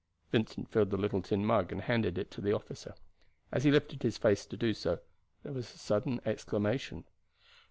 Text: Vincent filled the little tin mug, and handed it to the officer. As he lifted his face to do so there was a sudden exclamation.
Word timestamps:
Vincent 0.31 0.67
filled 0.67 0.89
the 0.89 0.97
little 0.97 1.21
tin 1.21 1.45
mug, 1.45 1.71
and 1.71 1.81
handed 1.81 2.17
it 2.17 2.31
to 2.31 2.41
the 2.41 2.51
officer. 2.53 2.95
As 3.51 3.65
he 3.65 3.69
lifted 3.69 4.01
his 4.01 4.17
face 4.17 4.47
to 4.47 4.57
do 4.57 4.73
so 4.73 4.97
there 5.43 5.53
was 5.53 5.75
a 5.75 5.77
sudden 5.77 6.19
exclamation. 6.25 7.03